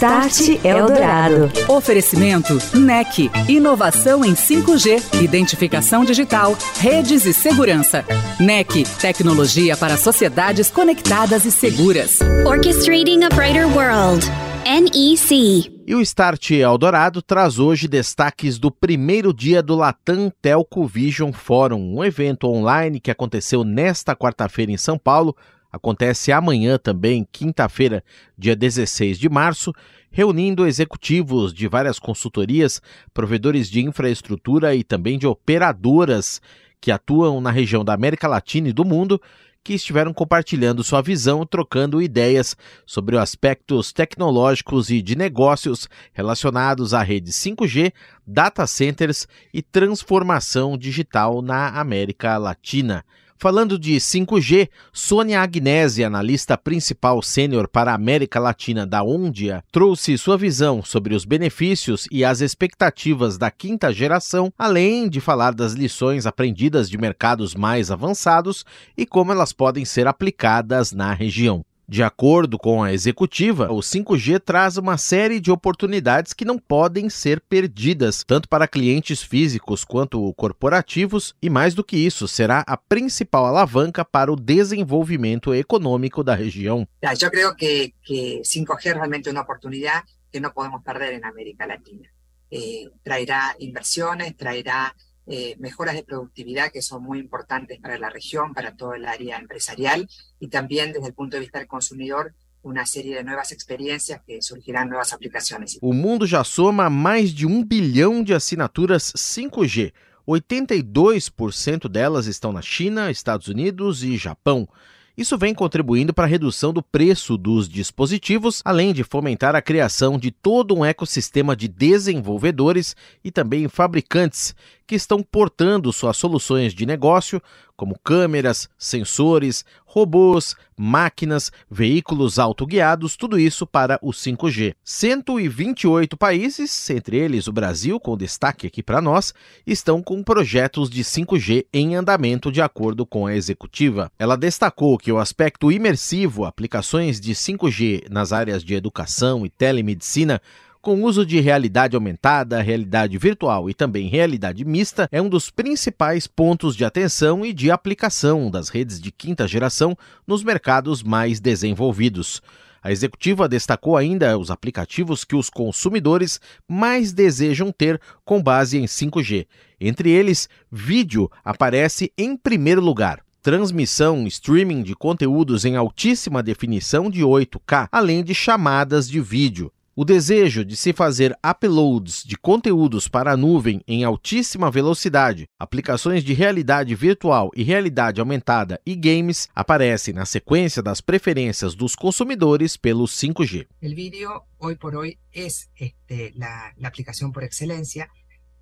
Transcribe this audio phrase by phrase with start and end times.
[0.00, 1.50] Start Eldorado.
[1.68, 3.30] Oferecimento NEC.
[3.46, 8.02] Inovação em 5G, identificação digital, redes e segurança.
[8.40, 8.84] NEC.
[8.98, 12.18] Tecnologia para sociedades conectadas e seguras.
[12.46, 14.26] Orchestrating a Brighter World.
[14.64, 15.70] NEC.
[15.86, 21.96] E o Start Eldorado traz hoje destaques do primeiro dia do Latam Telco Vision Forum,
[21.98, 25.36] um evento online que aconteceu nesta quarta-feira em São Paulo
[25.72, 28.02] acontece amanhã também, quinta-feira,
[28.36, 29.72] dia 16 de março,
[30.10, 32.82] reunindo executivos de várias consultorias,
[33.14, 36.40] provedores de infraestrutura e também de operadoras
[36.80, 39.20] que atuam na região da América Latina e do mundo,
[39.62, 46.94] que estiveram compartilhando sua visão, trocando ideias sobre os aspectos tecnológicos e de negócios relacionados
[46.94, 47.92] à rede 5G,
[48.26, 53.04] data centers e transformação digital na América Latina.
[53.42, 60.18] Falando de 5G, Sônia Agnese, analista principal sênior para a América Latina da Ondia, trouxe
[60.18, 65.72] sua visão sobre os benefícios e as expectativas da quinta geração, além de falar das
[65.72, 68.62] lições aprendidas de mercados mais avançados
[68.94, 71.64] e como elas podem ser aplicadas na região.
[71.90, 77.10] De acordo com a executiva, o 5G traz uma série de oportunidades que não podem
[77.10, 82.76] ser perdidas, tanto para clientes físicos quanto corporativos, e mais do que isso, será a
[82.76, 86.86] principal alavanca para o desenvolvimento econômico da região.
[87.02, 91.66] Eu acho que, que 5G é realmente uma oportunidade que não podemos perder na América
[91.66, 92.06] Latina.
[92.52, 94.94] Eh, traerá inversiones, traerá
[95.26, 99.38] eh, mejoras de productividad que son muy importantes para la región, para todo el área
[99.38, 104.20] empresarial y también desde el punto de vista del consumidor uma série de novas experiências
[104.26, 105.78] que surgirão novas aplicações.
[105.80, 109.92] O mundo já soma mais de um bilhão de assinaturas 5G.
[110.28, 114.68] 82% delas estão na China, Estados Unidos e Japão.
[115.16, 120.18] Isso vem contribuindo para a redução do preço dos dispositivos, além de fomentar a criação
[120.18, 124.54] de todo um ecossistema de desenvolvedores e também fabricantes
[124.90, 127.40] que estão portando suas soluções de negócio,
[127.76, 134.74] como câmeras, sensores, robôs, máquinas, veículos autoguiados, tudo isso para o 5G.
[134.82, 139.32] 128 países, entre eles o Brasil, com destaque aqui para nós,
[139.64, 144.10] estão com projetos de 5G em andamento, de acordo com a executiva.
[144.18, 150.42] Ela destacou que o aspecto imersivo, aplicações de 5G nas áreas de educação e telemedicina,
[150.80, 156.26] com uso de realidade aumentada, realidade virtual e também realidade mista, é um dos principais
[156.26, 159.96] pontos de atenção e de aplicação das redes de quinta geração
[160.26, 162.40] nos mercados mais desenvolvidos.
[162.82, 168.84] A executiva destacou ainda os aplicativos que os consumidores mais desejam ter com base em
[168.84, 169.46] 5G.
[169.78, 177.22] Entre eles, vídeo aparece em primeiro lugar transmissão, streaming de conteúdos em altíssima definição de
[177.22, 179.72] 8K, além de chamadas de vídeo.
[179.96, 186.22] O desejo de se fazer uploads de conteúdos para a nuvem em altíssima velocidade, aplicações
[186.22, 192.76] de realidade virtual e realidade aumentada e games aparece na sequência das preferências dos consumidores
[192.76, 193.66] pelo 5G.
[193.82, 194.30] O vídeo,
[194.60, 195.96] hoje por hoje, é este,
[196.36, 198.08] la aplicación por excelencia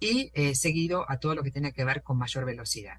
[0.00, 2.96] e eh, seguido a todo lo que tiene que ver con mayor velocidad.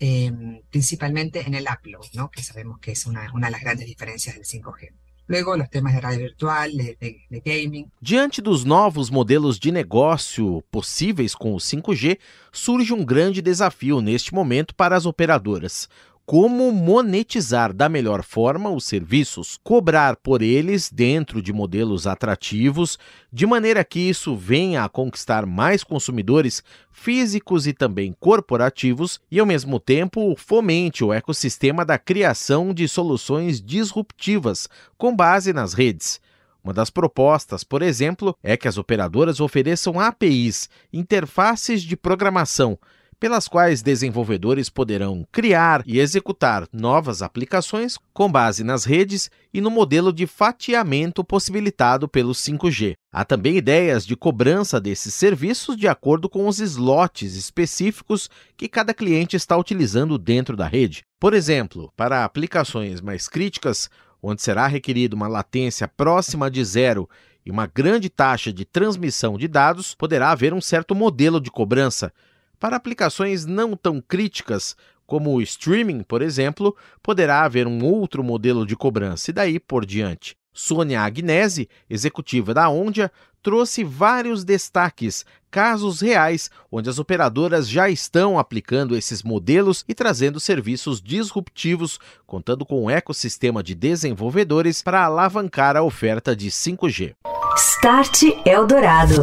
[0.00, 0.32] Eh,
[0.70, 2.30] principalmente en el upload, ¿no?
[2.30, 4.92] que sabemos que es una, una de las grandes diferencias del 5G.
[5.28, 7.86] Luego, los temas de rádio virtual, de, de, de, gaming.
[8.00, 12.18] Diante dos novos modelos de negócio possíveis com o 5G,
[12.52, 15.88] surge um grande desafio neste momento para as operadoras
[16.26, 22.98] como monetizar da melhor forma os serviços, cobrar por eles dentro de modelos atrativos,
[23.32, 29.46] de maneira que isso venha a conquistar mais consumidores físicos e também corporativos e, ao
[29.46, 34.68] mesmo tempo, fomente o ecossistema da criação de soluções disruptivas
[34.98, 36.20] com base nas redes.
[36.64, 42.76] Uma das propostas, por exemplo, é que as operadoras ofereçam APIs, interfaces de programação
[43.18, 49.70] pelas quais desenvolvedores poderão criar e executar novas aplicações com base nas redes e no
[49.70, 52.94] modelo de fatiamento possibilitado pelo 5G.
[53.12, 58.92] Há também ideias de cobrança desses serviços de acordo com os slots específicos que cada
[58.92, 61.02] cliente está utilizando dentro da rede.
[61.18, 63.88] Por exemplo, para aplicações mais críticas,
[64.22, 67.08] onde será requerida uma latência próxima de zero
[67.44, 72.12] e uma grande taxa de transmissão de dados, poderá haver um certo modelo de cobrança.
[72.58, 74.76] Para aplicações não tão críticas,
[75.06, 79.86] como o streaming, por exemplo, poderá haver um outro modelo de cobrança e daí por
[79.86, 80.36] diante.
[80.52, 83.12] Sônia Agnese, executiva da Ondia,
[83.42, 90.40] trouxe vários destaques, casos reais, onde as operadoras já estão aplicando esses modelos e trazendo
[90.40, 97.14] serviços disruptivos, contando com um ecossistema de desenvolvedores para alavancar a oferta de 5G.
[97.56, 99.22] Start Eldorado.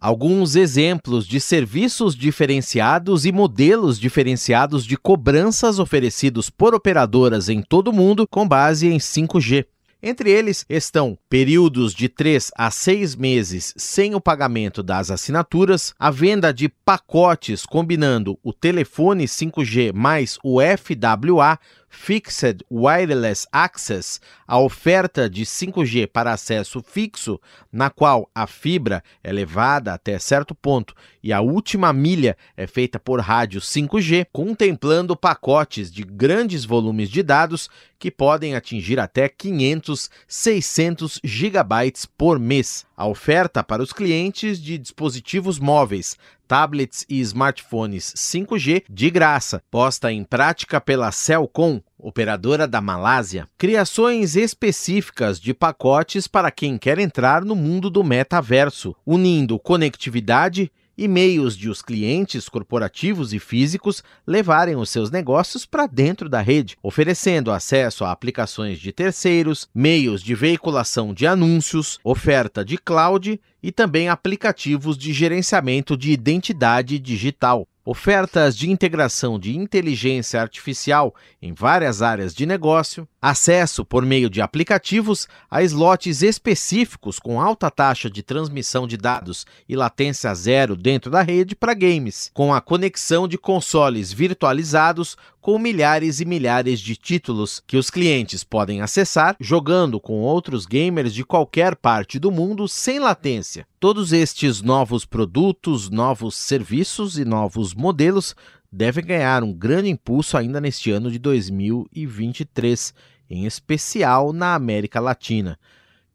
[0.00, 7.88] Alguns exemplos de serviços diferenciados e modelos diferenciados de cobranças oferecidos por operadoras em todo
[7.88, 9.66] o mundo com base em 5G.
[10.02, 16.10] Entre eles estão períodos de 3 a 6 meses sem o pagamento das assinaturas, a
[16.10, 21.58] venda de pacotes combinando o telefone 5G mais o FWA
[21.90, 27.40] Fixed Wireless Access, a oferta de 5G para acesso fixo,
[27.70, 32.98] na qual a fibra é levada até certo ponto e a última milha é feita
[32.98, 40.08] por rádio 5G, contemplando pacotes de grandes volumes de dados que podem atingir até 500,
[40.26, 42.86] 600 gigabytes por mês.
[42.96, 46.16] A oferta para os clientes de dispositivos móveis,
[46.50, 53.46] tablets e smartphones 5G de graça, posta em prática pela Celcom, operadora da Malásia.
[53.56, 61.08] Criações específicas de pacotes para quem quer entrar no mundo do metaverso, unindo conectividade e
[61.08, 66.76] meios de os clientes corporativos e físicos levarem os seus negócios para dentro da rede,
[66.82, 73.72] oferecendo acesso a aplicações de terceiros, meios de veiculação de anúncios, oferta de cloud e
[73.72, 77.66] também aplicativos de gerenciamento de identidade digital.
[77.82, 84.40] Ofertas de integração de inteligência artificial em várias áreas de negócio, acesso por meio de
[84.40, 91.10] aplicativos a slots específicos com alta taxa de transmissão de dados e latência zero dentro
[91.10, 96.94] da rede para games, com a conexão de consoles virtualizados com milhares e milhares de
[96.94, 102.68] títulos que os clientes podem acessar jogando com outros gamers de qualquer parte do mundo
[102.68, 103.66] sem latência.
[103.78, 108.36] Todos estes novos produtos, novos serviços e novos modelos
[108.70, 112.94] devem ganhar um grande impulso ainda neste ano de 2023,
[113.28, 115.58] em especial na América Latina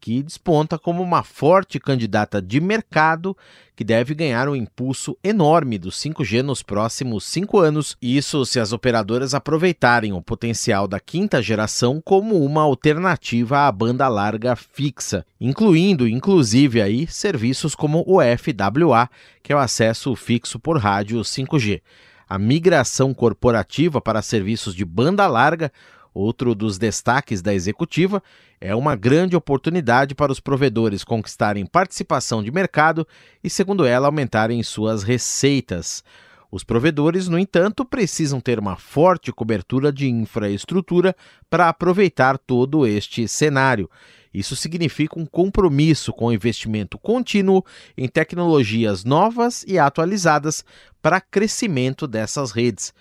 [0.06, 3.36] que desponta como uma forte candidata de mercado
[3.76, 7.98] que deve ganhar um impulso enorme do 5G nos próximos cinco anos.
[8.00, 14.08] Isso se as operadoras aproveitarem o potencial da quinta geração como uma alternativa à banda
[14.08, 19.10] larga fixa, incluindo inclusive aí serviços como o FWA,
[19.42, 21.82] que é o acesso fixo por rádio 5G.
[22.28, 25.72] A migração corporativa para serviços de banda larga
[26.16, 28.24] Outro dos destaques da executiva
[28.62, 33.06] é uma grande oportunidade para os provedores conquistarem participação de mercado
[33.44, 36.02] e, segundo ela, aumentarem suas receitas.
[36.50, 41.14] Os provedores, no entanto, precisam ter uma forte cobertura de infraestrutura
[41.50, 43.90] para aproveitar todo este cenário.
[44.36, 47.64] Isso significa um compromisso com o investimento contínuo
[47.98, 50.66] em tecnologias novas e atualizadas
[51.02, 52.94] para crescimento dessas redes.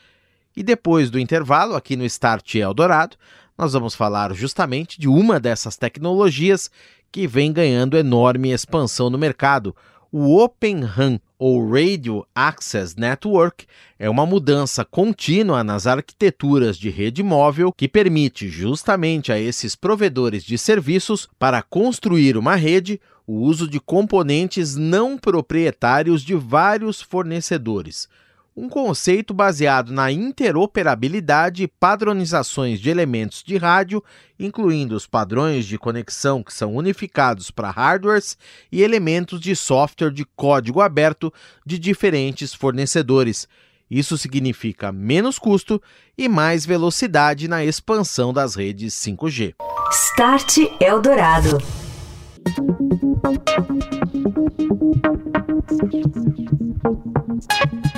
[0.57, 3.17] E depois do intervalo, aqui no Start Eldorado,
[3.59, 6.71] nós vamos falar justamente de uma dessas tecnologias
[7.11, 9.75] que vem ganhando enorme expansão no mercado.
[10.17, 13.67] O Open RAN, ou Radio Access Network,
[13.99, 20.45] é uma mudança contínua nas arquiteturas de rede móvel que permite justamente a esses provedores
[20.45, 28.09] de serviços para construir uma rede o uso de componentes não proprietários de vários fornecedores
[28.57, 34.03] um conceito baseado na interoperabilidade e padronizações de elementos de rádio,
[34.39, 38.39] incluindo os padrões de conexão que são unificados para hardwares
[38.71, 41.33] e elementos de software de código aberto
[41.67, 43.49] de diferentes fornecedores.
[43.91, 45.83] Isso significa menos custo
[46.17, 49.55] e mais velocidade na expansão das redes 5G.
[49.91, 51.59] Start Eldorado.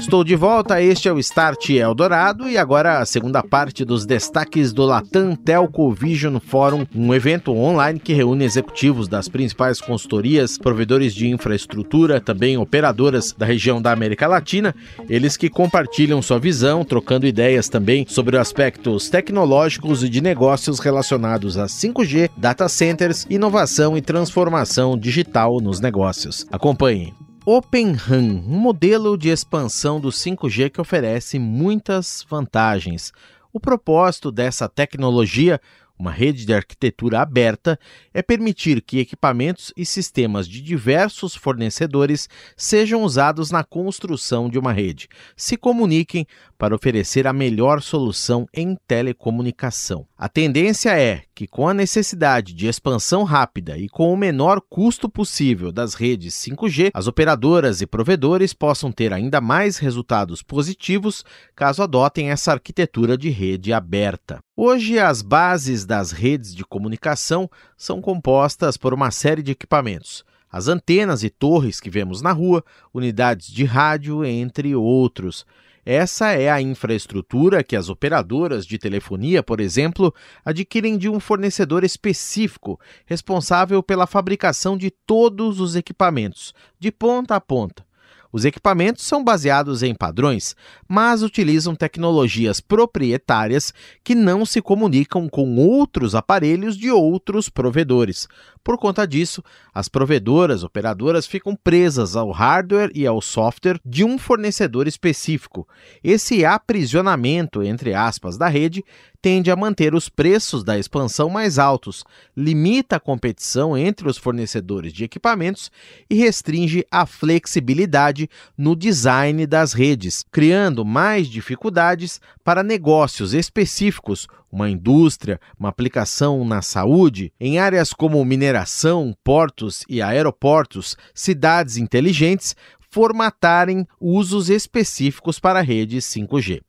[0.07, 4.73] Estou de volta, este é o Start Eldorado e agora a segunda parte dos destaques
[4.73, 11.13] do Latam Telco Vision Forum, um evento online que reúne executivos das principais consultorias, provedores
[11.13, 14.73] de infraestrutura, também operadoras da região da América Latina,
[15.11, 21.59] eles que compartilham sua visão, trocando ideias também sobre aspectos tecnológicos e de negócios relacionados
[21.59, 26.47] a 5G, data centers, inovação e transformação digital nos negócios.
[26.53, 27.25] Acompanhe.
[27.49, 33.12] Open RAN, um modelo de expansão do 5G que oferece muitas vantagens.
[33.53, 35.61] O propósito dessa tecnologia,
[35.99, 37.79] Uma rede de arquitetura aberta
[38.12, 44.73] é permitir que equipamentos e sistemas de diversos fornecedores sejam usados na construção de uma
[44.73, 46.26] rede, se comuniquem
[46.59, 50.07] para oferecer a melhor solução em telecomunicação.
[50.19, 55.09] A tendência é que, com a necessidade de expansão rápida e com o menor custo
[55.09, 61.25] possível das redes 5G, as operadoras e provedores possam ter ainda mais resultados positivos
[61.55, 64.46] caso adotem essa arquitetura de rede aberta.
[64.59, 67.47] Hoje, as bases das redes de comunicação
[67.77, 70.25] são compostas por uma série de equipamentos.
[70.51, 75.45] As antenas e torres que vemos na rua, unidades de rádio, entre outros.
[75.85, 81.85] Essa é a infraestrutura que as operadoras de telefonia, por exemplo, adquirem de um fornecedor
[81.85, 87.85] específico, responsável pela fabricação de todos os equipamentos, de ponta a ponta.
[88.33, 90.54] Os equipamentos são baseados em padrões,
[90.88, 98.28] mas utilizam tecnologias proprietárias que não se comunicam com outros aparelhos de outros provedores.
[98.66, 104.18] Por conta disso, as provedoras operadoras ficam presas ao hardware e ao software de um
[104.18, 105.68] fornecedor específico.
[106.02, 108.85] Esse aprisionamento, entre aspas, da rede
[109.23, 112.04] tende a manter os preços da expansão mais altos,
[112.37, 115.70] limita a competição entre os fornecedores de equipamentos
[116.11, 124.71] e restringe a flexibilidade no design das redes, criando mais dificuldades para negócios específicos, uma
[124.71, 132.55] indústria, uma aplicação na saúde, em áreas como mineração, portos e aeroportos, cidades inteligentes,
[132.91, 136.62] formatarem usos específicos para a rede 5G.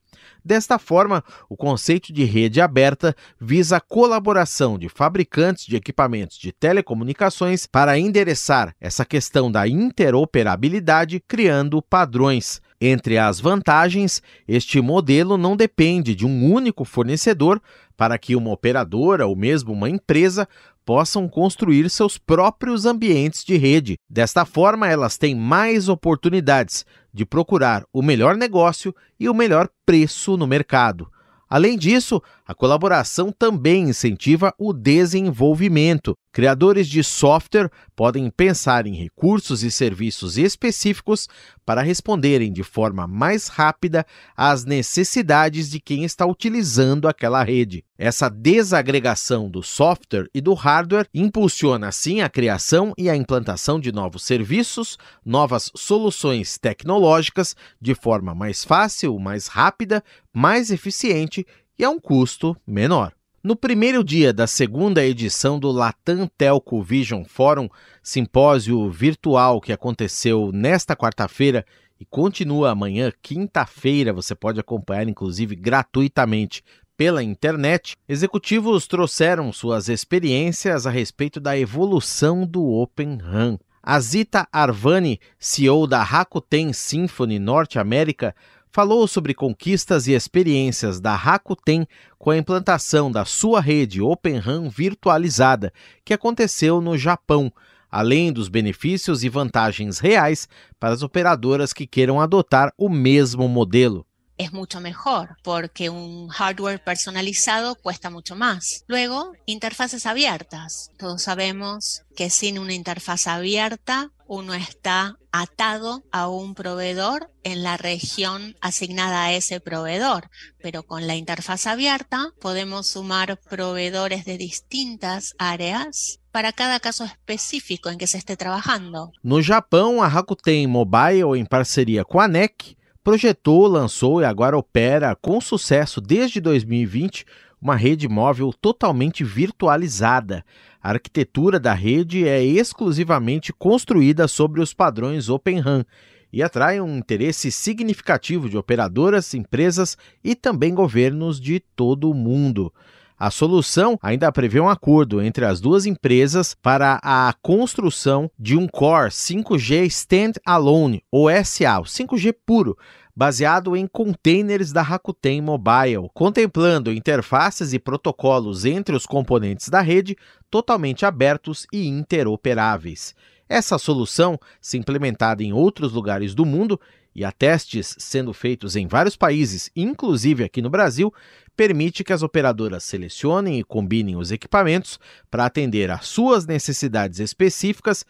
[0.44, 6.52] Desta forma, o conceito de rede aberta visa a colaboração de fabricantes de equipamentos de
[6.52, 12.60] telecomunicações para endereçar essa questão da interoperabilidade, criando padrões.
[12.80, 17.60] Entre as vantagens, este modelo não depende de um único fornecedor
[17.96, 20.48] para que uma operadora ou mesmo uma empresa
[20.84, 23.98] possam construir seus próprios ambientes de rede.
[24.08, 30.36] Desta forma, elas têm mais oportunidades de procurar o melhor negócio e o melhor preço
[30.36, 31.10] no mercado.
[31.50, 36.14] Além disso, a colaboração também incentiva o desenvolvimento.
[36.32, 41.26] Criadores de software podem pensar em recursos e serviços específicos
[41.64, 44.06] para responderem de forma mais rápida
[44.36, 47.84] às necessidades de quem está utilizando aquela rede.
[47.96, 53.90] Essa desagregação do software e do hardware impulsiona assim a criação e a implantação de
[53.90, 61.44] novos serviços, novas soluções tecnológicas de forma mais fácil, mais rápida, mais eficiente
[61.78, 63.17] e a um custo menor.
[63.42, 67.68] No primeiro dia da segunda edição do Latam Telco Vision Forum,
[68.02, 71.64] simpósio virtual que aconteceu nesta quarta-feira
[72.00, 76.64] e continua amanhã, quinta-feira, você pode acompanhar inclusive gratuitamente
[76.96, 83.56] pela internet, executivos trouxeram suas experiências a respeito da evolução do Open RAN.
[83.80, 88.34] A Zita Arvani, CEO da Rakuten Symphony Norte América,
[88.72, 91.86] falou sobre conquistas e experiências da Rakuten
[92.18, 95.72] com a implantação da sua rede Open RAN virtualizada,
[96.04, 97.52] que aconteceu no Japão,
[97.90, 100.48] além dos benefícios e vantagens reais
[100.78, 104.06] para as operadoras que queiram adotar o mesmo modelo.
[104.38, 108.84] es mucho mejor porque un hardware personalizado cuesta mucho más.
[108.86, 110.92] Luego, interfaces abiertas.
[110.96, 117.76] Todos sabemos que sin una interfaz abierta uno está atado a un proveedor en la
[117.76, 120.28] región asignada a ese proveedor,
[120.62, 127.88] pero con la interfaz abierta podemos sumar proveedores de distintas áreas para cada caso específico
[127.88, 129.12] en que se esté trabajando.
[129.22, 135.16] No Japão, a Rakuten Mobile, em parceria com a NEC, projetou, lançou e agora opera
[135.16, 137.24] com sucesso desde 2020
[137.60, 140.44] uma rede móvel totalmente virtualizada.
[140.82, 145.84] A arquitetura da rede é exclusivamente construída sobre os padrões Open RAN
[146.32, 152.72] e atrai um interesse significativo de operadoras, empresas e também governos de todo o mundo.
[153.18, 158.68] A solução ainda prevê um acordo entre as duas empresas para a construção de um
[158.68, 162.78] Core 5G Standalone, ou SA, o 5G puro,
[163.18, 170.16] baseado em containers da Rakuten Mobile, contemplando interfaces e protocolos entre os componentes da rede
[170.48, 173.16] totalmente abertos e interoperáveis.
[173.48, 176.80] Essa solução, se implementada em outros lugares do mundo,
[177.12, 181.12] e há testes sendo feitos em vários países, inclusive aqui no Brasil,
[181.56, 184.96] permite que as operadoras selecionem e combinem os equipamentos
[185.28, 188.06] para atender às suas necessidades específicas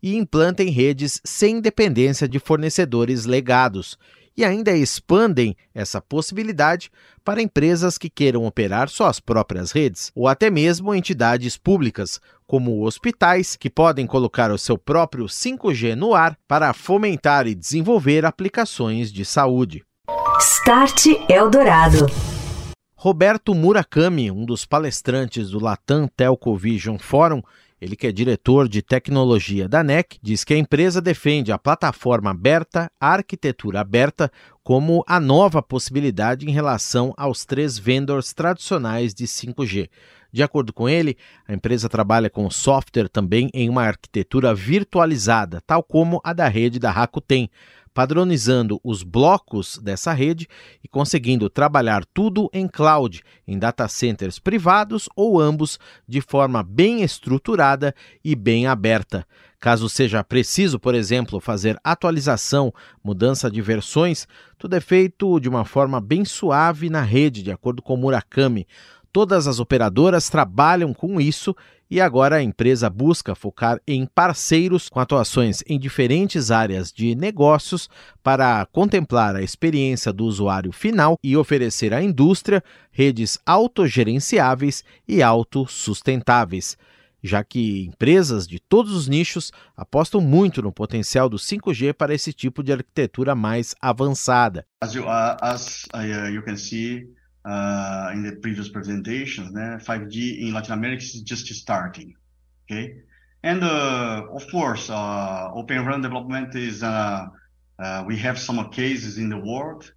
[0.00, 3.98] e implantem redes sem dependência de fornecedores legados.
[4.36, 6.90] E ainda expandem essa possibilidade
[7.24, 13.56] para empresas que queiram operar suas próprias redes, ou até mesmo entidades públicas, como hospitais,
[13.56, 19.24] que podem colocar o seu próprio 5G no ar para fomentar e desenvolver aplicações de
[19.24, 19.84] saúde.
[20.38, 22.06] Start Eldorado.
[22.94, 27.42] Roberto Murakami, um dos palestrantes do Latam Telco Vision Forum,
[27.82, 32.30] ele que é diretor de tecnologia da NEC, diz que a empresa defende a plataforma
[32.30, 34.30] aberta, a arquitetura aberta,
[34.62, 39.88] como a nova possibilidade em relação aos três vendors tradicionais de 5G.
[40.32, 41.16] De acordo com ele,
[41.46, 46.78] a empresa trabalha com software também em uma arquitetura virtualizada, tal como a da rede
[46.78, 47.50] da Rakuten
[47.94, 50.48] padronizando os blocos dessa rede
[50.82, 55.78] e conseguindo trabalhar tudo em cloud, em data centers privados ou ambos,
[56.08, 59.26] de forma bem estruturada e bem aberta.
[59.62, 64.26] Caso seja preciso, por exemplo, fazer atualização, mudança de versões,
[64.58, 68.66] tudo é feito de uma forma bem suave na rede, de acordo com Murakami.
[69.12, 71.54] Todas as operadoras trabalham com isso
[71.88, 77.88] e agora a empresa busca focar em parceiros com atuações em diferentes áreas de negócios
[78.20, 86.76] para contemplar a experiência do usuário final e oferecer à indústria redes autogerenciáveis e autossustentáveis
[87.22, 92.32] já que empresas de todos os nichos apostam muito no potencial do 5G para esse
[92.32, 94.66] tipo de arquitetura mais avançada.
[94.80, 97.06] As you, uh, as, uh, you can see,
[97.44, 99.78] uh, in the previous presentations, né?
[99.80, 102.14] 5G in Latin America is just starting,
[102.64, 102.96] okay?
[103.44, 107.26] And uh, of course, uh, Open RAN development is, uh,
[108.06, 109.92] we have some cases in the world,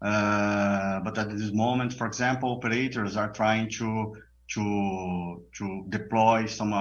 [0.00, 4.14] but at this moment, for example, operators are trying to
[4.54, 6.72] to to deploy some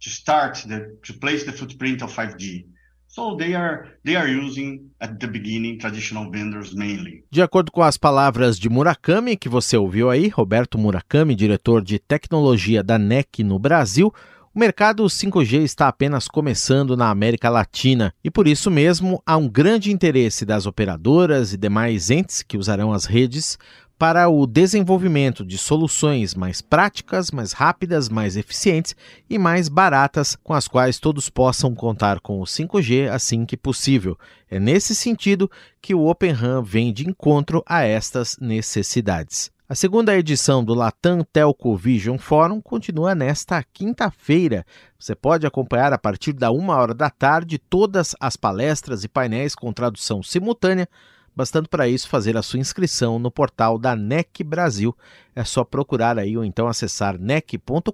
[0.00, 2.66] to start the to place the footprint of 5G.
[3.08, 7.24] So they are they are using at the beginning traditional vendors mainly.
[7.30, 11.98] De acordo com as palavras de Murakami que você ouviu aí, Roberto Murakami, diretor de
[11.98, 14.12] tecnologia da NEC no Brasil,
[14.54, 19.48] o mercado 5G está apenas começando na América Latina e por isso mesmo há um
[19.48, 23.58] grande interesse das operadoras e demais entes que usarão as redes
[23.98, 28.94] para o desenvolvimento de soluções mais práticas, mais rápidas, mais eficientes
[29.28, 34.18] e mais baratas, com as quais todos possam contar com o 5G assim que possível.
[34.50, 39.50] É nesse sentido que o Open RAN vem de encontro a estas necessidades.
[39.68, 44.64] A segunda edição do Latam Telco Vision Forum continua nesta quinta-feira.
[44.96, 49.56] Você pode acompanhar a partir da uma hora da tarde todas as palestras e painéis
[49.56, 50.88] com tradução simultânea
[51.36, 54.96] bastando para isso fazer a sua inscrição no portal da NEC Brasil.
[55.34, 57.90] É só procurar aí ou então acessar nec.com.br.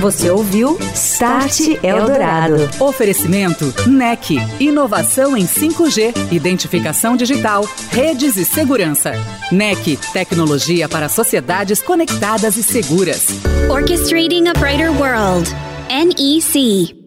[0.00, 2.54] Você ouviu Start Eldorado.
[2.78, 4.36] Oferecimento NEC.
[4.60, 9.12] Inovação em 5G, identificação digital, redes e segurança.
[9.50, 9.98] NEC.
[10.12, 13.26] Tecnologia para sociedades conectadas e seguras.
[13.68, 15.50] Orchestrating a Brighter World.
[15.88, 16.99] NEC.